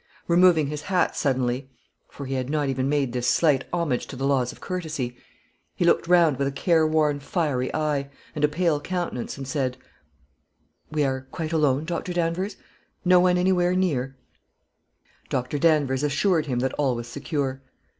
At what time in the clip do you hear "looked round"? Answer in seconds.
5.85-6.39